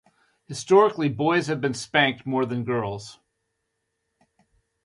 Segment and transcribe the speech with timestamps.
[0.47, 3.19] Historically, boys have been spanked more than girls.